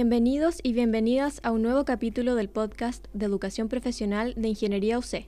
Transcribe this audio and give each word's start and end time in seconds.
Bienvenidos 0.00 0.60
y 0.62 0.74
bienvenidas 0.74 1.40
a 1.42 1.50
un 1.50 1.62
nuevo 1.62 1.84
capítulo 1.84 2.36
del 2.36 2.48
podcast 2.48 3.08
de 3.14 3.26
Educación 3.26 3.68
Profesional 3.68 4.32
de 4.36 4.46
Ingeniería 4.46 4.96
UC, 4.96 5.26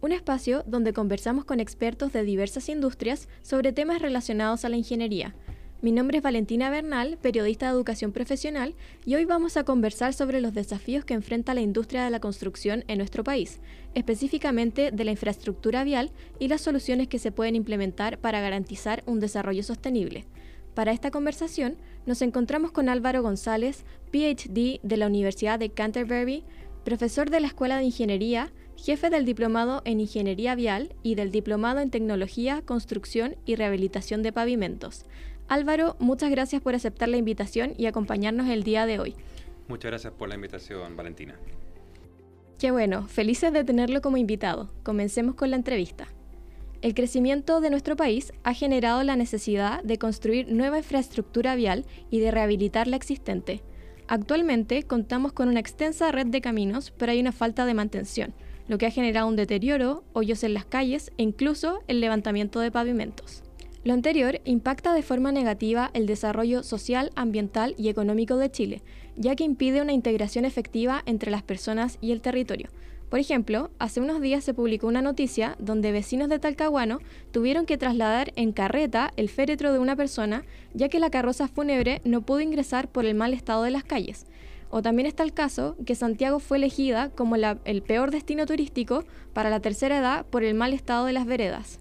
un 0.00 0.12
espacio 0.12 0.62
donde 0.64 0.92
conversamos 0.92 1.44
con 1.44 1.58
expertos 1.58 2.12
de 2.12 2.22
diversas 2.22 2.68
industrias 2.68 3.28
sobre 3.42 3.72
temas 3.72 4.00
relacionados 4.00 4.64
a 4.64 4.68
la 4.68 4.76
ingeniería. 4.76 5.34
Mi 5.80 5.90
nombre 5.90 6.18
es 6.18 6.22
Valentina 6.22 6.70
Bernal, 6.70 7.18
periodista 7.20 7.66
de 7.66 7.72
educación 7.72 8.12
profesional, 8.12 8.76
y 9.04 9.16
hoy 9.16 9.24
vamos 9.24 9.56
a 9.56 9.64
conversar 9.64 10.14
sobre 10.14 10.40
los 10.40 10.54
desafíos 10.54 11.04
que 11.04 11.14
enfrenta 11.14 11.52
la 11.52 11.60
industria 11.60 12.04
de 12.04 12.10
la 12.10 12.20
construcción 12.20 12.84
en 12.86 12.98
nuestro 12.98 13.24
país, 13.24 13.58
específicamente 13.94 14.92
de 14.92 15.04
la 15.04 15.10
infraestructura 15.10 15.82
vial 15.82 16.12
y 16.38 16.46
las 16.46 16.60
soluciones 16.60 17.08
que 17.08 17.18
se 17.18 17.32
pueden 17.32 17.56
implementar 17.56 18.18
para 18.18 18.40
garantizar 18.40 19.02
un 19.04 19.18
desarrollo 19.18 19.64
sostenible. 19.64 20.26
Para 20.74 20.92
esta 20.92 21.10
conversación 21.10 21.76
nos 22.06 22.22
encontramos 22.22 22.72
con 22.72 22.88
Álvaro 22.88 23.22
González, 23.22 23.84
PhD 24.10 24.80
de 24.82 24.96
la 24.96 25.06
Universidad 25.06 25.58
de 25.58 25.70
Canterbury, 25.70 26.44
profesor 26.84 27.30
de 27.30 27.40
la 27.40 27.48
Escuela 27.48 27.76
de 27.76 27.84
Ingeniería, 27.84 28.52
jefe 28.76 29.10
del 29.10 29.26
Diplomado 29.26 29.82
en 29.84 30.00
Ingeniería 30.00 30.54
Vial 30.54 30.94
y 31.02 31.14
del 31.14 31.30
Diplomado 31.30 31.80
en 31.80 31.90
Tecnología, 31.90 32.62
Construcción 32.62 33.36
y 33.44 33.56
Rehabilitación 33.56 34.22
de 34.22 34.32
Pavimentos. 34.32 35.04
Álvaro, 35.46 35.96
muchas 35.98 36.30
gracias 36.30 36.62
por 36.62 36.74
aceptar 36.74 37.10
la 37.10 37.18
invitación 37.18 37.74
y 37.76 37.86
acompañarnos 37.86 38.48
el 38.48 38.62
día 38.62 38.86
de 38.86 38.98
hoy. 38.98 39.14
Muchas 39.68 39.90
gracias 39.90 40.14
por 40.14 40.28
la 40.28 40.36
invitación, 40.36 40.96
Valentina. 40.96 41.36
Qué 42.58 42.70
bueno, 42.70 43.08
felices 43.08 43.52
de 43.52 43.64
tenerlo 43.64 44.00
como 44.00 44.16
invitado. 44.16 44.72
Comencemos 44.82 45.34
con 45.34 45.50
la 45.50 45.56
entrevista. 45.56 46.08
El 46.82 46.94
crecimiento 46.94 47.60
de 47.60 47.70
nuestro 47.70 47.94
país 47.94 48.32
ha 48.42 48.54
generado 48.54 49.04
la 49.04 49.14
necesidad 49.14 49.84
de 49.84 49.98
construir 49.98 50.50
nueva 50.50 50.78
infraestructura 50.78 51.54
vial 51.54 51.86
y 52.10 52.18
de 52.18 52.32
rehabilitar 52.32 52.88
la 52.88 52.96
existente. 52.96 53.62
Actualmente 54.08 54.82
contamos 54.82 55.32
con 55.32 55.48
una 55.48 55.60
extensa 55.60 56.10
red 56.10 56.26
de 56.26 56.40
caminos, 56.40 56.92
pero 56.98 57.12
hay 57.12 57.20
una 57.20 57.30
falta 57.30 57.66
de 57.66 57.74
mantención, 57.74 58.34
lo 58.66 58.78
que 58.78 58.86
ha 58.86 58.90
generado 58.90 59.28
un 59.28 59.36
deterioro, 59.36 60.02
hoyos 60.12 60.42
en 60.42 60.54
las 60.54 60.64
calles 60.64 61.12
e 61.18 61.22
incluso 61.22 61.84
el 61.86 62.00
levantamiento 62.00 62.58
de 62.58 62.72
pavimentos. 62.72 63.44
Lo 63.84 63.94
anterior 63.94 64.40
impacta 64.44 64.92
de 64.92 65.02
forma 65.02 65.30
negativa 65.30 65.92
el 65.94 66.06
desarrollo 66.06 66.64
social, 66.64 67.12
ambiental 67.14 67.76
y 67.78 67.90
económico 67.90 68.38
de 68.38 68.50
Chile, 68.50 68.82
ya 69.16 69.36
que 69.36 69.44
impide 69.44 69.82
una 69.82 69.92
integración 69.92 70.44
efectiva 70.44 71.04
entre 71.06 71.30
las 71.30 71.44
personas 71.44 71.98
y 72.00 72.10
el 72.10 72.20
territorio, 72.20 72.70
por 73.12 73.20
ejemplo, 73.20 73.70
hace 73.78 74.00
unos 74.00 74.22
días 74.22 74.42
se 74.42 74.54
publicó 74.54 74.86
una 74.86 75.02
noticia 75.02 75.54
donde 75.58 75.92
vecinos 75.92 76.30
de 76.30 76.38
Talcahuano 76.38 77.00
tuvieron 77.30 77.66
que 77.66 77.76
trasladar 77.76 78.32
en 78.36 78.52
carreta 78.52 79.12
el 79.18 79.28
féretro 79.28 79.70
de 79.70 79.78
una 79.78 79.96
persona 79.96 80.44
ya 80.72 80.88
que 80.88 80.98
la 80.98 81.10
carroza 81.10 81.46
fúnebre 81.46 82.00
no 82.06 82.22
pudo 82.22 82.40
ingresar 82.40 82.88
por 82.88 83.04
el 83.04 83.14
mal 83.14 83.34
estado 83.34 83.64
de 83.64 83.70
las 83.70 83.84
calles. 83.84 84.24
O 84.70 84.80
también 84.80 85.04
está 85.04 85.24
el 85.24 85.34
caso 85.34 85.76
que 85.84 85.94
Santiago 85.94 86.38
fue 86.38 86.56
elegida 86.56 87.10
como 87.10 87.36
el 87.36 87.82
peor 87.82 88.12
destino 88.12 88.46
turístico 88.46 89.04
para 89.34 89.50
la 89.50 89.60
tercera 89.60 89.98
edad 89.98 90.24
por 90.24 90.42
el 90.42 90.54
mal 90.54 90.72
estado 90.72 91.04
de 91.04 91.12
las 91.12 91.26
veredas. 91.26 91.80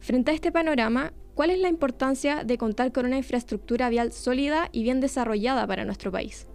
Frente 0.00 0.30
a 0.30 0.34
este 0.34 0.50
panorama, 0.50 1.12
¿cuál 1.34 1.50
es 1.50 1.58
la 1.58 1.68
importancia 1.68 2.42
de 2.42 2.56
contar 2.56 2.90
con 2.90 3.04
una 3.04 3.18
infraestructura 3.18 3.90
vial 3.90 4.12
sólida 4.12 4.70
y 4.72 4.82
bien 4.82 5.00
desarrollada 5.00 5.66
para 5.66 5.84
nuestro 5.84 6.10
país? 6.10 6.47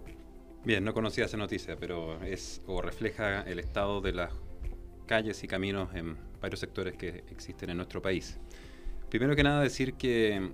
Bien, 0.64 0.82
no 0.82 0.94
conocía 0.94 1.26
esa 1.26 1.36
noticia, 1.36 1.76
pero 1.76 2.22
es 2.22 2.62
o 2.66 2.80
refleja 2.80 3.42
el 3.42 3.58
estado 3.58 4.00
de 4.00 4.12
las 4.12 4.32
calles 5.06 5.44
y 5.44 5.46
caminos 5.46 5.94
en 5.94 6.16
varios 6.40 6.60
sectores 6.60 6.96
que 6.96 7.22
existen 7.30 7.68
en 7.68 7.76
nuestro 7.76 8.00
país. 8.00 8.38
Primero 9.10 9.36
que 9.36 9.42
nada 9.42 9.60
decir 9.60 9.92
que 9.92 10.50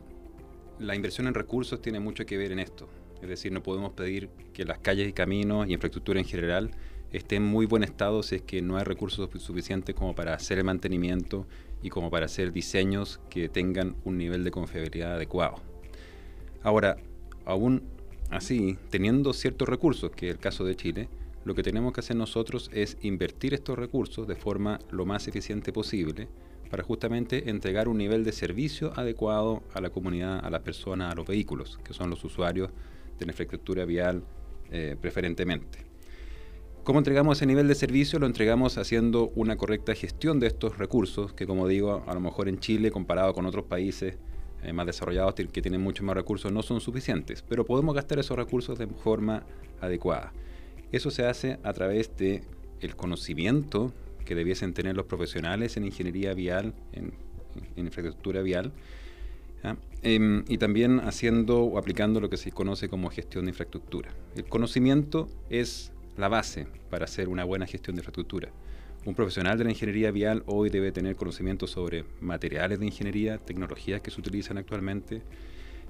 la 0.80 0.96
inversión 0.96 1.28
en 1.28 1.34
recursos 1.34 1.80
tiene 1.80 2.00
mucho 2.00 2.26
que 2.26 2.36
ver 2.36 2.50
en 2.50 2.58
esto. 2.58 2.88
Es 3.22 3.28
decir, 3.28 3.52
no 3.52 3.62
podemos 3.62 3.92
pedir 3.92 4.30
que 4.52 4.64
las 4.64 4.78
calles 4.78 5.08
y 5.08 5.12
caminos 5.12 5.68
y 5.68 5.74
infraestructura 5.74 6.18
en 6.18 6.26
general 6.26 6.72
estén 7.12 7.44
en 7.44 7.48
muy 7.48 7.66
buen 7.66 7.84
estado 7.84 8.24
si 8.24 8.34
es 8.34 8.42
que 8.42 8.62
no 8.62 8.78
hay 8.78 8.84
recursos 8.84 9.30
suficientes 9.40 9.94
como 9.94 10.16
para 10.16 10.34
hacer 10.34 10.58
el 10.58 10.64
mantenimiento 10.64 11.46
y 11.82 11.88
como 11.88 12.10
para 12.10 12.26
hacer 12.26 12.50
diseños 12.50 13.20
que 13.30 13.48
tengan 13.48 13.94
un 14.04 14.18
nivel 14.18 14.42
de 14.42 14.50
confiabilidad 14.50 15.14
adecuado. 15.14 15.62
Ahora, 16.64 16.96
aún 17.44 17.99
Así, 18.30 18.78
teniendo 18.90 19.32
ciertos 19.32 19.68
recursos, 19.68 20.12
que 20.12 20.28
es 20.28 20.34
el 20.34 20.40
caso 20.40 20.64
de 20.64 20.76
Chile, 20.76 21.08
lo 21.44 21.54
que 21.54 21.62
tenemos 21.62 21.92
que 21.92 22.00
hacer 22.00 22.16
nosotros 22.16 22.70
es 22.72 22.96
invertir 23.02 23.54
estos 23.54 23.78
recursos 23.78 24.28
de 24.28 24.36
forma 24.36 24.78
lo 24.90 25.04
más 25.04 25.26
eficiente 25.26 25.72
posible 25.72 26.28
para 26.70 26.84
justamente 26.84 27.50
entregar 27.50 27.88
un 27.88 27.98
nivel 27.98 28.22
de 28.22 28.30
servicio 28.30 28.92
adecuado 28.96 29.64
a 29.74 29.80
la 29.80 29.90
comunidad, 29.90 30.44
a 30.44 30.50
las 30.50 30.60
personas, 30.60 31.12
a 31.12 31.16
los 31.16 31.26
vehículos, 31.26 31.80
que 31.82 31.92
son 31.92 32.08
los 32.08 32.22
usuarios 32.22 32.70
de 33.18 33.26
la 33.26 33.32
infraestructura 33.32 33.84
vial 33.84 34.22
eh, 34.70 34.96
preferentemente. 35.00 35.90
¿Cómo 36.84 37.00
entregamos 37.00 37.38
ese 37.38 37.46
nivel 37.46 37.66
de 37.66 37.74
servicio? 37.74 38.20
Lo 38.20 38.26
entregamos 38.26 38.78
haciendo 38.78 39.32
una 39.34 39.56
correcta 39.56 39.94
gestión 39.94 40.38
de 40.38 40.46
estos 40.46 40.78
recursos, 40.78 41.32
que 41.32 41.46
como 41.46 41.66
digo, 41.66 42.04
a 42.06 42.14
lo 42.14 42.20
mejor 42.20 42.48
en 42.48 42.60
Chile, 42.60 42.92
comparado 42.92 43.34
con 43.34 43.44
otros 43.44 43.64
países, 43.64 44.16
eh, 44.62 44.72
más 44.72 44.86
desarrollados 44.86 45.34
que 45.34 45.62
tienen 45.62 45.80
muchos 45.80 46.04
más 46.04 46.14
recursos 46.14 46.52
no 46.52 46.62
son 46.62 46.80
suficientes, 46.80 47.42
pero 47.48 47.64
podemos 47.64 47.94
gastar 47.94 48.18
esos 48.18 48.36
recursos 48.36 48.78
de 48.78 48.86
forma 48.86 49.44
adecuada. 49.80 50.32
Eso 50.92 51.10
se 51.10 51.24
hace 51.24 51.58
a 51.62 51.72
través 51.72 52.16
de 52.16 52.42
el 52.80 52.96
conocimiento 52.96 53.92
que 54.24 54.34
debiesen 54.34 54.74
tener 54.74 54.96
los 54.96 55.06
profesionales 55.06 55.76
en 55.76 55.84
ingeniería 55.84 56.34
vial, 56.34 56.74
en, 56.92 57.12
infraestructura 57.76 58.42
vial, 58.42 58.72
em, 60.02 60.44
y 60.46 60.58
también 60.58 61.00
haciendo 61.00 61.62
o 61.62 61.78
aplicando 61.78 62.20
lo 62.20 62.30
que 62.30 62.36
se 62.36 62.52
conoce 62.52 62.88
como 62.88 63.10
gestión 63.10 63.46
de 63.46 63.50
infraestructura. 63.50 64.10
El 64.36 64.44
conocimiento 64.44 65.28
es 65.48 65.92
la 66.16 66.28
base 66.28 66.66
para 66.90 67.06
hacer 67.06 67.28
una 67.28 67.44
buena 67.44 67.66
gestión 67.66 67.96
de 67.96 68.00
infraestructura. 68.00 68.50
Un 69.06 69.14
profesional 69.14 69.56
de 69.56 69.64
la 69.64 69.70
ingeniería 69.70 70.10
vial 70.10 70.42
hoy 70.44 70.68
debe 70.68 70.92
tener 70.92 71.16
conocimiento 71.16 71.66
sobre 71.66 72.04
materiales 72.20 72.78
de 72.78 72.84
ingeniería, 72.84 73.38
tecnologías 73.38 74.02
que 74.02 74.10
se 74.10 74.20
utilizan 74.20 74.58
actualmente, 74.58 75.22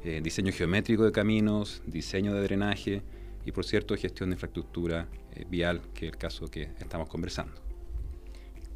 eh, 0.05 0.21
diseño 0.23 0.53
geométrico 0.53 1.05
de 1.05 1.11
caminos, 1.11 1.83
diseño 1.87 2.33
de 2.33 2.43
drenaje 2.43 3.03
y, 3.45 3.51
por 3.51 3.65
cierto, 3.65 3.97
gestión 3.97 4.31
de 4.31 4.35
infraestructura 4.35 5.09
eh, 5.35 5.45
vial, 5.51 5.83
que 5.93 6.07
es 6.07 6.13
el 6.13 6.19
caso 6.19 6.47
que 6.47 6.69
estamos 6.79 7.09
conversando. 7.09 7.53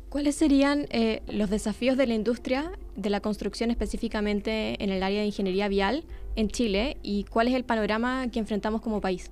¿Cuáles 0.08 0.34
serían 0.34 0.86
eh, 0.90 1.22
los 1.28 1.48
desafíos 1.48 1.96
de 1.96 2.08
la 2.08 2.14
industria 2.14 2.72
de 2.96 3.10
la 3.10 3.20
construcción 3.20 3.70
específicamente 3.70 4.82
en 4.82 4.90
el 4.90 5.04
área 5.04 5.20
de 5.20 5.26
ingeniería 5.26 5.68
vial 5.68 6.04
en 6.34 6.48
Chile 6.48 6.96
y 7.04 7.22
cuál 7.24 7.46
es 7.46 7.54
el 7.54 7.64
panorama 7.64 8.28
que 8.32 8.40
enfrentamos 8.40 8.80
como 8.80 9.00
país? 9.00 9.30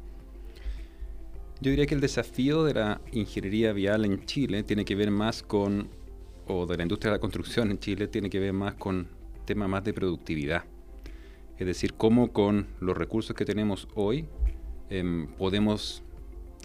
Yo 1.62 1.70
diría 1.70 1.86
que 1.86 1.94
el 1.94 2.00
desafío 2.00 2.64
de 2.64 2.74
la 2.74 3.00
ingeniería 3.12 3.72
vial 3.72 4.04
en 4.04 4.26
Chile 4.26 4.64
tiene 4.64 4.84
que 4.84 4.96
ver 4.96 5.12
más 5.12 5.44
con, 5.44 5.90
o 6.48 6.66
de 6.66 6.76
la 6.76 6.82
industria 6.82 7.12
de 7.12 7.18
la 7.18 7.20
construcción 7.20 7.70
en 7.70 7.78
Chile, 7.78 8.08
tiene 8.08 8.28
que 8.30 8.40
ver 8.40 8.52
más 8.52 8.74
con 8.74 9.06
temas 9.44 9.68
más 9.68 9.84
de 9.84 9.92
productividad. 9.92 10.64
Es 11.56 11.64
decir, 11.64 11.94
cómo 11.94 12.32
con 12.32 12.66
los 12.80 12.96
recursos 12.96 13.36
que 13.36 13.44
tenemos 13.44 13.86
hoy 13.94 14.26
em, 14.90 15.28
podemos 15.34 16.02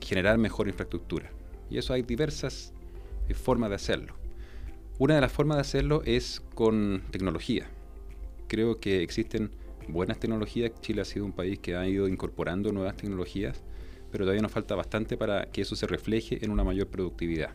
generar 0.03 0.40
mejor 0.40 0.68
infraestructura. 0.68 1.30
Y 1.69 1.78
eso 1.78 1.94
hay 1.94 2.02
diversas 2.02 2.74
eh, 3.30 3.36
formas 3.36 3.69
de 3.69 3.75
hacerlo. 3.75 4.16
Una 4.97 5.13
de 5.13 5.22
las 5.22 5.31
formas 5.31 5.57
de 5.57 5.62
hacerlo 5.62 6.02
es 6.06 6.41
con 6.56 7.03
tecnología. 7.12 7.69
Creo 8.47 8.80
que 8.80 9.03
existen 9.03 9.52
buenas 9.90 10.19
tecnologías. 10.19 10.72
Chile 10.81 11.02
ha 11.02 11.06
sido 11.06 11.24
un 11.24 11.34
país 11.34 11.59
que 11.59 11.75
ha 11.75 11.88
ido 11.88 12.07
incorporando 12.07 12.72
nuevas 12.72 12.98
tecnologías 12.98 13.62
pero 14.12 14.24
todavía 14.25 14.42
nos 14.42 14.51
falta 14.51 14.75
bastante 14.75 15.18
para 15.18 15.45
que 15.48 15.62
eso 15.62 15.75
se 15.75 15.88
refleje 15.88 16.44
en 16.44 16.51
una 16.51 16.63
mayor 16.63 16.88
productividad. 16.88 17.51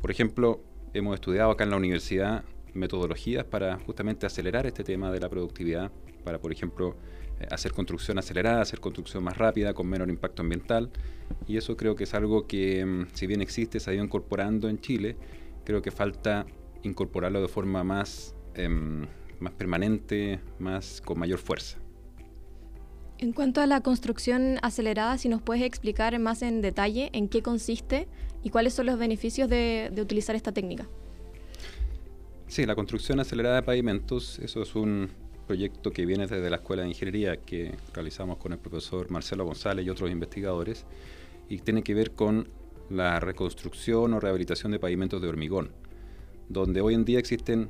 Por 0.00 0.10
ejemplo, 0.10 0.62
hemos 0.94 1.14
estudiado 1.14 1.50
acá 1.50 1.64
en 1.64 1.70
la 1.70 1.76
universidad 1.76 2.44
metodologías 2.74 3.44
para 3.44 3.78
justamente 3.78 4.26
acelerar 4.26 4.66
este 4.66 4.84
tema 4.84 5.10
de 5.10 5.20
la 5.20 5.28
productividad, 5.28 5.90
para, 6.24 6.38
por 6.38 6.52
ejemplo, 6.52 6.96
eh, 7.40 7.46
hacer 7.50 7.72
construcción 7.72 8.18
acelerada, 8.18 8.62
hacer 8.62 8.80
construcción 8.80 9.24
más 9.24 9.36
rápida, 9.36 9.74
con 9.74 9.88
menor 9.88 10.08
impacto 10.08 10.42
ambiental. 10.42 10.90
Y 11.46 11.56
eso 11.56 11.76
creo 11.76 11.96
que 11.96 12.04
es 12.04 12.14
algo 12.14 12.46
que, 12.46 12.84
mm, 12.84 13.06
si 13.14 13.26
bien 13.26 13.40
existe, 13.40 13.80
se 13.80 13.90
ha 13.90 13.94
ido 13.94 14.04
incorporando 14.04 14.68
en 14.68 14.80
Chile, 14.80 15.16
creo 15.64 15.82
que 15.82 15.90
falta 15.90 16.46
incorporarlo 16.82 17.40
de 17.42 17.48
forma 17.48 17.84
más, 17.84 18.34
em, 18.54 19.06
más 19.40 19.52
permanente, 19.54 20.40
más 20.58 21.00
con 21.00 21.18
mayor 21.18 21.38
fuerza. 21.38 21.79
En 23.20 23.34
cuanto 23.34 23.60
a 23.60 23.66
la 23.66 23.82
construcción 23.82 24.56
acelerada, 24.62 25.18
si 25.18 25.28
nos 25.28 25.42
puedes 25.42 25.62
explicar 25.62 26.18
más 26.18 26.40
en 26.40 26.62
detalle 26.62 27.10
en 27.12 27.28
qué 27.28 27.42
consiste 27.42 28.08
y 28.42 28.48
cuáles 28.48 28.72
son 28.72 28.86
los 28.86 28.98
beneficios 28.98 29.46
de, 29.46 29.92
utilizar 30.00 30.34
esta 30.36 30.52
técnica. 30.52 30.88
Sí, 32.46 32.64
la 32.64 32.74
construcción 32.74 33.20
acelerada 33.20 33.56
de 33.56 33.62
pavimentos, 33.62 34.38
eso 34.38 34.62
es 34.62 34.74
un 34.74 35.10
proyecto 35.46 35.90
que 35.90 36.06
viene 36.06 36.26
desde 36.26 36.48
la 36.48 36.56
Escuela 36.56 36.82
de 36.82 36.88
Ingeniería 36.88 37.36
que 37.36 37.74
realizamos 37.92 38.38
con 38.38 38.52
el 38.54 38.58
profesor 38.58 39.10
Marcelo 39.10 39.44
González 39.44 39.84
y 39.84 39.90
otros 39.90 40.10
investigadores 40.10 40.86
y 41.50 41.58
tiene 41.58 41.82
que 41.82 41.92
ver 41.92 42.12
con 42.12 42.48
la 42.88 43.20
reconstrucción 43.20 44.14
o 44.14 44.20
rehabilitación 44.20 44.72
de 44.72 44.78
pavimentos 44.78 45.20
de 45.20 45.28
hormigón, 45.28 45.72
donde 46.48 46.80
hoy 46.80 46.94
en 46.94 47.04
día 47.04 47.18
existen 47.18 47.68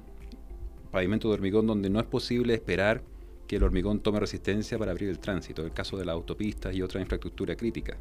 pavimentos 0.93 1.29
de 1.29 1.35
hormigón 1.35 1.67
donde 1.67 1.91
no 1.91 1.99
es 1.99 2.07
posible 2.07 2.55
esperar 2.55 3.03
que 3.51 3.57
el 3.57 3.65
hormigón 3.65 3.99
tome 3.99 4.21
resistencia 4.21 4.79
para 4.79 4.93
abrir 4.93 5.09
el 5.09 5.19
tránsito, 5.19 5.65
el 5.65 5.73
caso 5.73 5.97
de 5.97 6.05
las 6.05 6.13
autopistas 6.15 6.73
y 6.73 6.83
otra 6.83 7.01
infraestructura 7.01 7.57
crítica. 7.57 7.97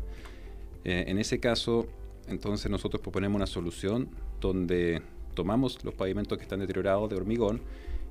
Eh, 0.83 1.05
en 1.07 1.17
ese 1.17 1.39
caso, 1.39 1.87
entonces 2.27 2.69
nosotros 2.69 3.01
proponemos 3.01 3.37
una 3.37 3.47
solución 3.47 4.09
donde 4.39 5.01
tomamos 5.33 5.83
los 5.83 5.95
pavimentos 5.95 6.37
que 6.37 6.43
están 6.43 6.59
deteriorados 6.59 7.09
de 7.09 7.15
hormigón 7.15 7.61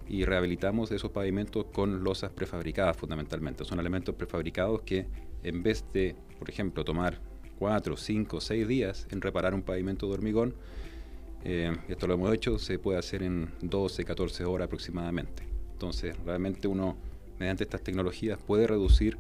y 0.09 0.25
rehabilitamos 0.25 0.91
esos 0.91 1.13
pavimentos 1.13 1.67
con 1.67 2.03
losas 2.03 2.33
prefabricadas 2.33 2.97
fundamentalmente. 2.97 3.65
Son 3.65 3.79
elementos 3.79 4.17
prefabricados 4.17 4.81
que 4.81 5.07
en 5.45 5.63
vez 5.63 5.85
de, 5.93 6.17
por 6.41 6.51
ejemplo, 6.51 6.85
tomar 6.85 7.21
4, 7.61 7.97
5, 7.97 8.41
6 8.41 8.67
días 8.67 9.07
en 9.13 9.21
reparar 9.21 9.55
un 9.55 9.63
pavimento 9.63 10.09
de 10.09 10.15
hormigón, 10.15 10.55
eh, 11.45 11.71
esto 11.87 12.09
lo 12.09 12.15
hemos 12.15 12.35
hecho, 12.35 12.59
se 12.59 12.81
puede 12.81 12.99
hacer 12.99 13.23
en 13.23 13.53
12, 13.63 14.05
14 14.05 14.45
horas 14.45 14.67
aproximadamente. 14.67 15.45
Entonces, 15.79 16.17
realmente 16.25 16.67
uno, 16.67 16.97
mediante 17.39 17.65
estas 17.65 17.83
tecnologías, 17.83 18.39
puede 18.39 18.67
reducir 18.67 19.19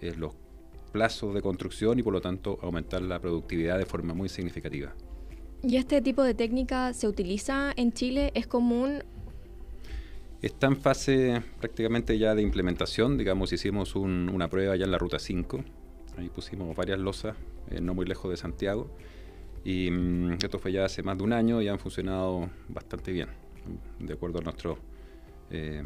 eh, 0.00 0.14
los 0.16 0.34
plazos 0.92 1.34
de 1.34 1.42
construcción 1.42 1.98
y 1.98 2.02
por 2.02 2.12
lo 2.12 2.20
tanto 2.20 2.58
aumentar 2.62 3.02
la 3.02 3.20
productividad 3.20 3.78
de 3.78 3.86
forma 3.86 4.14
muy 4.14 4.28
significativa. 4.28 4.94
¿Y 5.62 5.76
este 5.76 6.00
tipo 6.00 6.22
de 6.22 6.34
técnica 6.34 6.92
se 6.92 7.08
utiliza 7.08 7.72
en 7.76 7.92
Chile? 7.92 8.30
¿Es 8.34 8.46
común? 8.46 9.02
Está 10.42 10.66
en 10.68 10.76
fase 10.76 11.42
prácticamente 11.58 12.18
ya 12.18 12.34
de 12.34 12.42
implementación. 12.42 13.18
Digamos, 13.18 13.52
hicimos 13.52 13.96
una 13.96 14.48
prueba 14.48 14.76
ya 14.76 14.84
en 14.84 14.92
la 14.92 14.98
ruta 14.98 15.18
5. 15.18 15.64
Ahí 16.18 16.28
pusimos 16.28 16.76
varias 16.76 16.98
losas, 16.98 17.36
eh, 17.70 17.80
no 17.80 17.94
muy 17.94 18.06
lejos 18.06 18.30
de 18.30 18.36
Santiago. 18.36 18.88
Y 19.64 19.90
mm, 19.90 20.34
esto 20.34 20.58
fue 20.58 20.72
ya 20.72 20.84
hace 20.84 21.02
más 21.02 21.18
de 21.18 21.24
un 21.24 21.32
año 21.32 21.60
y 21.60 21.68
han 21.68 21.78
funcionado 21.78 22.48
bastante 22.68 23.12
bien, 23.12 23.28
de 23.98 24.12
acuerdo 24.12 24.38
a 24.38 24.42
nuestro, 24.42 24.78
eh, 25.50 25.82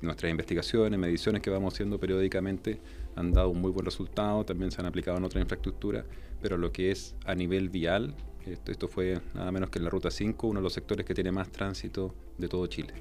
nuestras 0.00 0.30
investigaciones, 0.30 0.98
mediciones 0.98 1.42
que 1.42 1.50
vamos 1.50 1.74
haciendo 1.74 1.98
periódicamente, 1.98 2.80
han 3.16 3.32
dado 3.32 3.50
un 3.50 3.60
muy 3.60 3.70
buen 3.70 3.84
resultado, 3.84 4.44
también 4.44 4.70
se 4.70 4.80
han 4.80 4.86
aplicado 4.86 5.18
en 5.18 5.24
otra 5.24 5.40
infraestructura, 5.40 6.04
pero 6.40 6.56
lo 6.56 6.72
que 6.72 6.90
es 6.90 7.14
a 7.24 7.34
nivel 7.34 7.68
vial, 7.68 8.14
esto, 8.46 8.72
esto 8.72 8.88
fue 8.88 9.20
nada 9.34 9.52
menos 9.52 9.70
que 9.70 9.78
en 9.78 9.84
la 9.84 9.90
Ruta 9.90 10.10
5, 10.10 10.46
uno 10.46 10.60
de 10.60 10.64
los 10.64 10.72
sectores 10.72 11.06
que 11.06 11.14
tiene 11.14 11.32
más 11.32 11.50
tránsito 11.50 12.14
de 12.38 12.48
todo 12.48 12.66
Chile. 12.66 12.92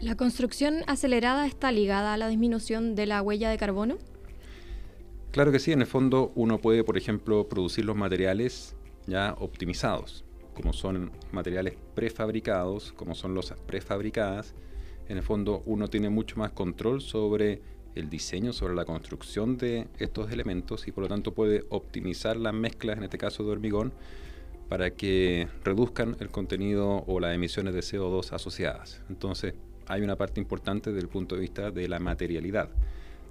¿La 0.00 0.16
construcción 0.16 0.82
acelerada 0.86 1.46
está 1.46 1.72
ligada 1.72 2.14
a 2.14 2.16
la 2.16 2.28
disminución 2.28 2.94
de 2.94 3.06
la 3.06 3.22
huella 3.22 3.48
de 3.48 3.56
carbono? 3.56 3.96
Claro 5.30 5.50
que 5.50 5.58
sí, 5.58 5.72
en 5.72 5.80
el 5.80 5.86
fondo 5.86 6.32
uno 6.34 6.58
puede, 6.58 6.84
por 6.84 6.96
ejemplo, 6.96 7.48
producir 7.48 7.84
los 7.84 7.96
materiales 7.96 8.76
ya 9.06 9.34
optimizados, 9.38 10.24
como 10.54 10.72
son 10.72 11.10
materiales 11.32 11.76
prefabricados, 11.94 12.92
como 12.92 13.14
son 13.14 13.34
losas 13.34 13.58
prefabricadas. 13.66 14.54
En 15.08 15.16
el 15.16 15.22
fondo 15.22 15.62
uno 15.66 15.88
tiene 15.88 16.08
mucho 16.08 16.36
más 16.36 16.52
control 16.52 17.00
sobre 17.00 17.60
el 17.94 18.10
diseño, 18.10 18.52
sobre 18.52 18.74
la 18.74 18.84
construcción 18.84 19.56
de 19.56 19.86
estos 19.98 20.32
elementos 20.32 20.88
y 20.88 20.92
por 20.92 21.02
lo 21.04 21.08
tanto 21.08 21.32
puede 21.32 21.64
optimizar 21.68 22.36
las 22.36 22.54
mezclas, 22.54 22.98
en 22.98 23.04
este 23.04 23.18
caso 23.18 23.44
de 23.44 23.52
hormigón, 23.52 23.92
para 24.68 24.90
que 24.90 25.46
reduzcan 25.62 26.16
el 26.20 26.30
contenido 26.30 27.04
o 27.06 27.20
las 27.20 27.34
emisiones 27.34 27.74
de 27.74 27.80
CO2 27.80 28.32
asociadas. 28.32 29.02
Entonces 29.08 29.54
hay 29.86 30.02
una 30.02 30.16
parte 30.16 30.40
importante 30.40 30.90
desde 30.90 31.02
el 31.02 31.08
punto 31.08 31.34
de 31.34 31.42
vista 31.42 31.70
de 31.70 31.86
la 31.88 31.98
materialidad. 31.98 32.70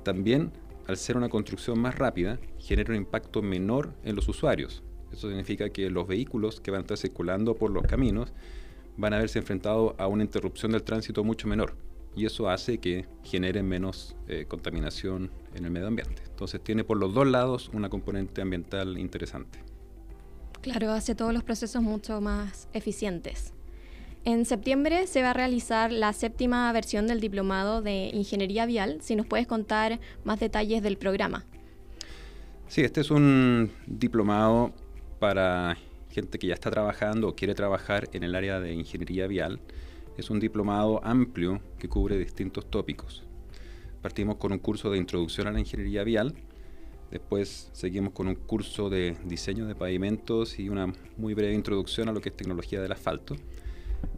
También 0.03 0.51
al 0.87 0.97
ser 0.97 1.17
una 1.17 1.29
construcción 1.29 1.79
más 1.79 1.95
rápida, 1.95 2.39
genera 2.59 2.91
un 2.91 2.97
impacto 2.97 3.41
menor 3.41 3.93
en 4.03 4.15
los 4.15 4.27
usuarios. 4.27 4.83
Eso 5.11 5.29
significa 5.29 5.69
que 5.69 5.89
los 5.89 6.07
vehículos 6.07 6.59
que 6.59 6.71
van 6.71 6.79
a 6.79 6.81
estar 6.81 6.97
circulando 6.97 7.55
por 7.55 7.71
los 7.71 7.83
caminos 7.83 8.33
van 8.97 9.13
a 9.13 9.19
verse 9.19 9.39
enfrentados 9.39 9.95
a 9.97 10.07
una 10.07 10.23
interrupción 10.23 10.71
del 10.71 10.83
tránsito 10.83 11.23
mucho 11.23 11.47
menor. 11.47 11.75
Y 12.15 12.25
eso 12.25 12.49
hace 12.49 12.77
que 12.77 13.07
generen 13.23 13.67
menos 13.67 14.15
eh, 14.27 14.45
contaminación 14.47 15.31
en 15.55 15.65
el 15.65 15.71
medio 15.71 15.87
ambiente. 15.87 16.21
Entonces 16.29 16.61
tiene 16.63 16.83
por 16.83 16.97
los 16.97 17.13
dos 17.13 17.27
lados 17.27 17.69
una 17.73 17.89
componente 17.89 18.41
ambiental 18.41 18.97
interesante. 18.99 19.59
Claro, 20.61 20.91
hace 20.91 21.15
todos 21.15 21.33
los 21.33 21.43
procesos 21.43 21.81
mucho 21.81 22.21
más 22.21 22.69
eficientes. 22.73 23.53
En 24.25 24.45
septiembre 24.45 25.07
se 25.07 25.21
va 25.21 25.31
a 25.31 25.33
realizar 25.33 25.91
la 25.91 26.13
séptima 26.13 26.71
versión 26.71 27.07
del 27.07 27.19
diplomado 27.19 27.81
de 27.81 28.09
Ingeniería 28.13 28.65
Vial. 28.65 28.99
Si 29.01 29.17
nos 29.17 29.25
puedes 29.25 29.47
contar 29.47 29.99
más 30.23 30.39
detalles 30.39 30.81
del 30.81 30.97
programa. 30.97 31.45
Sí, 32.67 32.81
este 32.81 33.01
es 33.01 33.11
un 33.11 33.71
diplomado 33.85 34.71
para 35.19 35.77
gente 36.13 36.39
que 36.39 36.47
ya 36.47 36.53
está 36.53 36.69
trabajando 36.69 37.27
o 37.27 37.35
quiere 37.35 37.55
trabajar 37.55 38.07
en 38.13 38.23
el 38.23 38.35
área 38.35 38.59
de 38.59 38.73
ingeniería 38.73 39.27
vial. 39.27 39.59
Es 40.17 40.29
un 40.29 40.39
diplomado 40.39 41.03
amplio 41.03 41.59
que 41.79 41.89
cubre 41.89 42.17
distintos 42.17 42.69
tópicos. 42.69 43.23
Partimos 44.01 44.35
con 44.35 44.51
un 44.51 44.59
curso 44.59 44.91
de 44.91 44.97
introducción 44.97 45.47
a 45.47 45.51
la 45.51 45.59
ingeniería 45.59 46.03
vial, 46.03 46.35
después 47.09 47.69
seguimos 47.73 48.13
con 48.13 48.27
un 48.27 48.35
curso 48.35 48.89
de 48.89 49.15
diseño 49.25 49.65
de 49.65 49.75
pavimentos 49.75 50.59
y 50.59 50.69
una 50.69 50.93
muy 51.17 51.33
breve 51.33 51.53
introducción 51.53 52.09
a 52.09 52.11
lo 52.11 52.21
que 52.21 52.29
es 52.29 52.37
tecnología 52.37 52.81
del 52.81 52.91
asfalto. 52.91 53.35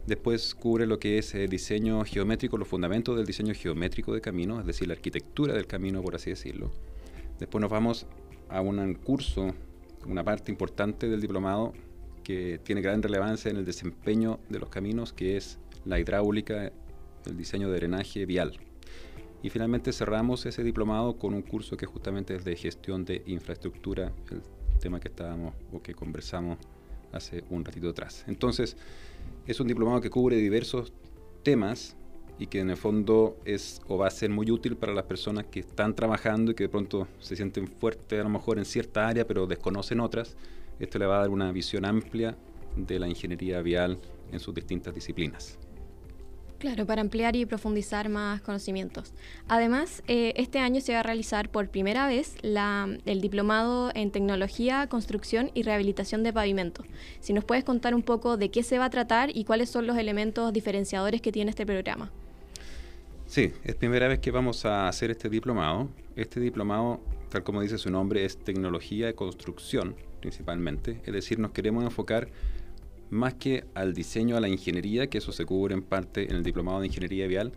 Después 0.06 0.54
cubre 0.54 0.86
lo 0.86 0.98
que 0.98 1.18
es 1.18 1.34
eh, 1.34 1.46
diseño 1.46 2.04
geométrico, 2.04 2.58
los 2.58 2.68
fundamentos 2.68 3.16
del 3.16 3.26
diseño 3.26 3.54
geométrico 3.54 4.12
de 4.12 4.20
camino, 4.20 4.60
es 4.60 4.66
decir, 4.66 4.88
la 4.88 4.94
arquitectura 4.94 5.54
del 5.54 5.66
camino, 5.66 6.02
por 6.02 6.14
así 6.14 6.30
decirlo. 6.30 6.70
Después 7.38 7.60
nos 7.60 7.70
vamos 7.70 8.06
a 8.48 8.60
un 8.60 8.94
curso, 8.94 9.54
una 10.06 10.24
parte 10.24 10.50
importante 10.50 11.08
del 11.08 11.20
diplomado 11.20 11.72
que 12.26 12.58
tiene 12.60 12.80
gran 12.80 13.04
relevancia 13.04 13.52
en 13.52 13.56
el 13.56 13.64
desempeño 13.64 14.40
de 14.48 14.58
los 14.58 14.68
caminos, 14.68 15.12
que 15.12 15.36
es 15.36 15.60
la 15.84 16.00
hidráulica, 16.00 16.72
el 17.24 17.36
diseño 17.36 17.70
de 17.70 17.76
drenaje 17.76 18.26
vial. 18.26 18.58
Y 19.44 19.50
finalmente 19.50 19.92
cerramos 19.92 20.44
ese 20.44 20.64
diplomado 20.64 21.18
con 21.18 21.34
un 21.34 21.42
curso 21.42 21.76
que 21.76 21.86
justamente 21.86 22.34
es 22.34 22.44
de 22.44 22.56
gestión 22.56 23.04
de 23.04 23.22
infraestructura, 23.26 24.12
el 24.32 24.42
tema 24.80 24.98
que 24.98 25.06
estábamos 25.06 25.54
o 25.72 25.80
que 25.80 25.94
conversamos 25.94 26.58
hace 27.12 27.44
un 27.48 27.64
ratito 27.64 27.90
atrás. 27.90 28.24
Entonces, 28.26 28.76
es 29.46 29.60
un 29.60 29.68
diplomado 29.68 30.00
que 30.00 30.10
cubre 30.10 30.34
diversos 30.34 30.92
temas 31.44 31.96
y 32.40 32.48
que 32.48 32.58
en 32.58 32.70
el 32.70 32.76
fondo 32.76 33.38
es 33.44 33.80
o 33.86 33.98
va 33.98 34.08
a 34.08 34.10
ser 34.10 34.30
muy 34.30 34.50
útil 34.50 34.76
para 34.76 34.92
las 34.92 35.04
personas 35.04 35.44
que 35.46 35.60
están 35.60 35.94
trabajando 35.94 36.50
y 36.50 36.54
que 36.56 36.64
de 36.64 36.70
pronto 36.70 37.06
se 37.20 37.36
sienten 37.36 37.68
fuertes 37.68 38.18
a 38.18 38.24
lo 38.24 38.30
mejor 38.30 38.58
en 38.58 38.64
cierta 38.64 39.06
área 39.06 39.24
pero 39.28 39.46
desconocen 39.46 40.00
otras. 40.00 40.36
Esto 40.78 40.98
le 40.98 41.06
va 41.06 41.16
a 41.16 41.20
dar 41.20 41.30
una 41.30 41.52
visión 41.52 41.84
amplia 41.84 42.36
de 42.76 42.98
la 42.98 43.08
ingeniería 43.08 43.60
vial 43.62 43.98
en 44.32 44.40
sus 44.40 44.54
distintas 44.54 44.94
disciplinas. 44.94 45.58
Claro, 46.58 46.86
para 46.86 47.02
ampliar 47.02 47.36
y 47.36 47.44
profundizar 47.44 48.08
más 48.08 48.40
conocimientos. 48.40 49.12
Además, 49.46 50.02
eh, 50.08 50.32
este 50.36 50.58
año 50.58 50.80
se 50.80 50.94
va 50.94 51.00
a 51.00 51.02
realizar 51.02 51.50
por 51.50 51.68
primera 51.68 52.06
vez 52.06 52.36
el 52.42 53.20
diplomado 53.20 53.90
en 53.94 54.10
tecnología, 54.10 54.86
construcción 54.88 55.50
y 55.52 55.64
rehabilitación 55.64 56.22
de 56.22 56.32
pavimento. 56.32 56.82
Si 57.20 57.34
nos 57.34 57.44
puedes 57.44 57.62
contar 57.62 57.94
un 57.94 58.02
poco 58.02 58.38
de 58.38 58.50
qué 58.50 58.62
se 58.62 58.78
va 58.78 58.86
a 58.86 58.90
tratar 58.90 59.36
y 59.36 59.44
cuáles 59.44 59.68
son 59.68 59.86
los 59.86 59.98
elementos 59.98 60.50
diferenciadores 60.52 61.20
que 61.20 61.30
tiene 61.30 61.50
este 61.50 61.66
programa. 61.66 62.10
Sí, 63.26 63.52
es 63.64 63.74
primera 63.74 64.08
vez 64.08 64.20
que 64.20 64.30
vamos 64.30 64.64
a 64.64 64.88
hacer 64.88 65.10
este 65.10 65.28
diplomado. 65.28 65.90
Este 66.14 66.40
diplomado, 66.40 67.00
tal 67.28 67.42
como 67.42 67.60
dice 67.60 67.76
su 67.76 67.90
nombre, 67.90 68.24
es 68.24 68.38
tecnología 68.38 69.06
de 69.06 69.14
construcción 69.14 69.94
principalmente. 70.26 71.00
Es 71.04 71.12
decir, 71.12 71.38
nos 71.38 71.52
queremos 71.52 71.84
enfocar 71.84 72.28
más 73.10 73.34
que 73.34 73.64
al 73.74 73.94
diseño, 73.94 74.36
a 74.36 74.40
la 74.40 74.48
ingeniería, 74.48 75.06
que 75.06 75.18
eso 75.18 75.30
se 75.30 75.44
cubre 75.44 75.72
en 75.72 75.82
parte 75.82 76.24
en 76.24 76.34
el 76.34 76.42
diplomado 76.42 76.80
de 76.80 76.88
ingeniería 76.88 77.28
vial, 77.28 77.52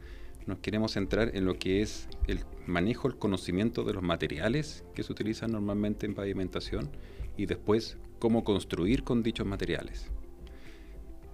nos 0.46 0.60
queremos 0.60 0.92
centrar 0.92 1.36
en 1.36 1.46
lo 1.46 1.58
que 1.58 1.82
es 1.82 2.08
el 2.28 2.42
manejo, 2.68 3.08
el 3.08 3.16
conocimiento 3.16 3.84
de 3.84 3.94
los 3.94 4.04
materiales 4.04 4.84
que 4.94 5.02
se 5.02 5.12
utilizan 5.12 5.52
normalmente 5.52 6.06
en 6.06 6.14
pavimentación 6.14 6.92
y 7.38 7.48
después 7.48 7.98
cómo 8.20 8.44
construir 8.44 9.04
con 9.04 9.24
dichos 9.24 9.48
materiales. 9.48 10.12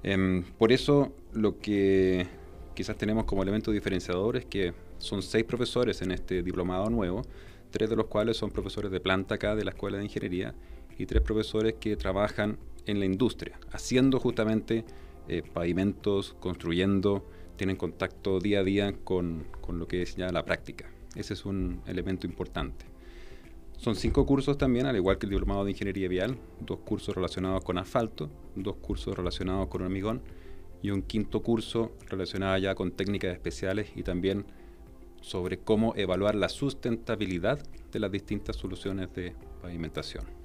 Em, 0.03 0.43
por 0.57 0.71
eso 0.71 1.13
lo 1.33 1.59
que 1.59 2.27
quizás 2.75 2.97
tenemos 2.97 3.25
como 3.25 3.43
elemento 3.43 3.71
diferenciador 3.71 4.37
es 4.37 4.45
que 4.45 4.73
son 4.99 5.21
seis 5.21 5.43
profesores 5.43 6.01
en 6.01 6.11
este 6.11 6.43
diplomado 6.43 6.89
nuevo, 6.89 7.23
tres 7.71 7.89
de 7.89 7.97
los 7.97 8.05
cuales 8.05 8.37
son 8.37 8.51
profesores 8.51 8.89
de 8.89 9.01
planta 9.01 9.35
acá 9.35 9.53
de 9.53 9.65
la 9.65 9.71
Escuela 9.71 9.97
de 9.97 10.05
Ingeniería 10.05 10.55
y 10.97 11.05
tres 11.05 11.21
profesores 11.21 11.75
que 11.79 11.95
trabajan 11.95 12.57
en 12.85 12.99
la 12.99 13.05
industria, 13.05 13.59
haciendo 13.71 14.19
justamente 14.19 14.85
eh, 15.27 15.41
pavimentos, 15.41 16.35
construyendo, 16.39 17.25
tienen 17.55 17.77
contacto 17.77 18.39
día 18.39 18.59
a 18.59 18.63
día 18.63 18.93
con, 19.03 19.45
con, 19.61 19.79
lo 19.79 19.87
que 19.87 20.01
es 20.01 20.15
ya 20.15 20.31
la 20.31 20.45
práctica. 20.45 20.89
Ese 21.15 21.33
es 21.33 21.45
un 21.45 21.81
elemento 21.87 22.27
importante. 22.27 22.85
Son 23.77 23.95
cinco 23.95 24.25
cursos 24.25 24.57
también, 24.57 24.85
al 24.85 24.95
igual 24.95 25.17
que 25.17 25.25
el 25.25 25.31
diplomado 25.31 25.65
de 25.65 25.71
ingeniería 25.71 26.07
vial, 26.07 26.37
dos 26.59 26.79
cursos 26.79 27.15
relacionados 27.15 27.63
con 27.63 27.77
asfalto, 27.77 28.29
dos 28.55 28.75
cursos 28.77 29.15
relacionados 29.17 29.67
con 29.67 29.81
hormigón 29.81 30.21
y 30.81 30.91
un 30.91 31.01
quinto 31.01 31.41
curso 31.41 31.91
relacionado 32.09 32.57
ya 32.57 32.75
con 32.75 32.91
técnicas 32.91 33.33
especiales 33.33 33.91
y 33.95 34.03
también 34.03 34.45
sobre 35.21 35.57
cómo 35.57 35.93
evaluar 35.95 36.35
la 36.35 36.49
sustentabilidad 36.49 37.59
de 37.91 37.99
las 37.99 38.11
distintas 38.11 38.55
soluciones 38.55 39.11
de 39.13 39.33
pavimentación. 39.61 40.44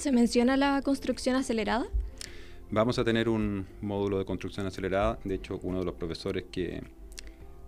¿Se 0.00 0.12
menciona 0.12 0.56
la 0.56 0.80
construcción 0.80 1.36
acelerada? 1.36 1.86
Vamos 2.70 2.98
a 2.98 3.04
tener 3.04 3.28
un 3.28 3.66
módulo 3.82 4.18
de 4.18 4.24
construcción 4.24 4.66
acelerada. 4.66 5.18
De 5.24 5.34
hecho, 5.34 5.60
uno 5.62 5.80
de 5.80 5.84
los 5.84 5.94
profesores 5.94 6.44
que 6.50 6.82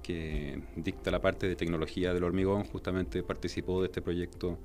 que 0.02 0.62
dicta 0.74 1.10
la 1.10 1.20
parte 1.20 1.46
de 1.46 1.56
tecnología 1.56 2.14
del 2.14 2.24
hormigón, 2.24 2.64
justamente 2.64 3.22
participó 3.22 3.82
de 3.82 3.88
este 3.88 4.00
proyecto 4.00 4.58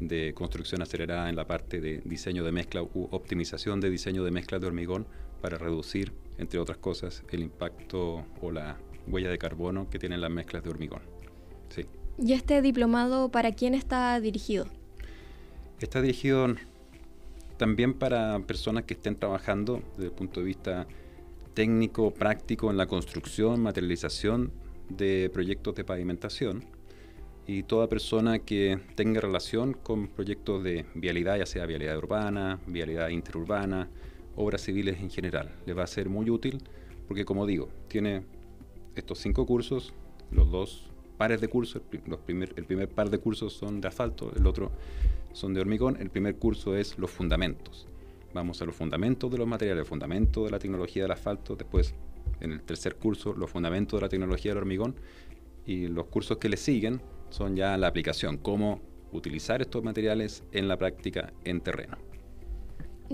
de 0.00 0.34
construcción 0.34 0.82
acelerada 0.82 1.28
en 1.28 1.36
la 1.36 1.46
parte 1.46 1.80
de 1.80 2.02
diseño 2.04 2.42
de 2.42 2.50
mezcla 2.50 2.82
u 2.82 3.08
optimización 3.12 3.80
de 3.80 3.88
diseño 3.88 4.24
de 4.24 4.32
mezcla 4.32 4.58
de 4.58 4.66
hormigón 4.66 5.06
para 5.40 5.58
reducir, 5.58 6.12
entre 6.38 6.58
otras 6.58 6.78
cosas, 6.78 7.22
el 7.30 7.40
impacto 7.40 8.26
o 8.40 8.50
la 8.50 8.78
huella 9.06 9.30
de 9.30 9.38
carbono 9.38 9.88
que 9.88 10.00
tienen 10.00 10.20
las 10.20 10.30
mezclas 10.30 10.64
de 10.64 10.70
hormigón. 10.70 11.02
Sí. 11.68 11.86
¿Y 12.18 12.32
este 12.32 12.60
diplomado 12.62 13.30
para 13.30 13.52
quién 13.52 13.74
está 13.74 14.18
dirigido? 14.18 14.66
Está 15.78 16.02
dirigido 16.02 16.48
también 17.62 17.94
para 17.94 18.40
personas 18.40 18.82
que 18.86 18.94
estén 18.94 19.14
trabajando 19.14 19.84
desde 19.92 20.06
el 20.06 20.10
punto 20.10 20.40
de 20.40 20.46
vista 20.46 20.88
técnico, 21.54 22.12
práctico 22.12 22.72
en 22.72 22.76
la 22.76 22.88
construcción, 22.88 23.62
materialización 23.62 24.50
de 24.88 25.30
proyectos 25.32 25.76
de 25.76 25.84
pavimentación 25.84 26.64
y 27.46 27.62
toda 27.62 27.88
persona 27.88 28.40
que 28.40 28.80
tenga 28.96 29.20
relación 29.20 29.74
con 29.74 30.08
proyectos 30.08 30.64
de 30.64 30.86
vialidad, 30.96 31.38
ya 31.38 31.46
sea 31.46 31.64
vialidad 31.64 31.96
urbana, 31.98 32.58
vialidad 32.66 33.10
interurbana, 33.10 33.88
obras 34.34 34.62
civiles 34.62 34.98
en 34.98 35.10
general. 35.10 35.52
Le 35.64 35.72
va 35.72 35.84
a 35.84 35.86
ser 35.86 36.08
muy 36.08 36.30
útil 36.30 36.64
porque, 37.06 37.24
como 37.24 37.46
digo, 37.46 37.68
tiene 37.86 38.24
estos 38.96 39.20
cinco 39.20 39.46
cursos, 39.46 39.94
los 40.32 40.50
dos 40.50 40.90
pares 41.16 41.40
de 41.40 41.46
cursos, 41.46 41.80
el 41.92 42.18
primer, 42.18 42.54
el 42.56 42.64
primer 42.64 42.88
par 42.88 43.08
de 43.08 43.18
cursos 43.18 43.52
son 43.52 43.80
de 43.80 43.86
asfalto, 43.86 44.32
el 44.34 44.48
otro 44.48 44.72
son 45.32 45.54
de 45.54 45.60
hormigón, 45.60 45.96
el 46.00 46.10
primer 46.10 46.36
curso 46.36 46.76
es 46.76 46.98
los 46.98 47.10
fundamentos. 47.10 47.86
Vamos 48.34 48.62
a 48.62 48.64
los 48.64 48.74
fundamentos 48.74 49.30
de 49.30 49.38
los 49.38 49.46
materiales, 49.46 49.86
fundamentos 49.86 50.44
de 50.44 50.50
la 50.50 50.58
tecnología 50.58 51.02
del 51.02 51.12
asfalto, 51.12 51.54
después 51.56 51.94
en 52.40 52.52
el 52.52 52.62
tercer 52.62 52.96
curso 52.96 53.34
los 53.34 53.50
fundamentos 53.50 53.98
de 53.98 54.06
la 54.06 54.08
tecnología 54.08 54.52
del 54.52 54.58
hormigón 54.58 54.94
y 55.66 55.88
los 55.88 56.06
cursos 56.06 56.38
que 56.38 56.48
le 56.48 56.56
siguen 56.56 57.00
son 57.30 57.56
ya 57.56 57.76
la 57.76 57.88
aplicación, 57.88 58.38
cómo 58.38 58.80
utilizar 59.12 59.60
estos 59.60 59.82
materiales 59.82 60.44
en 60.52 60.68
la 60.68 60.76
práctica 60.76 61.32
en 61.44 61.60
terreno. 61.60 62.11